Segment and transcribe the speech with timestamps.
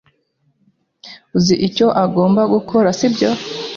[1.37, 3.29] Uzi icyo ugomba gukora, sibyo?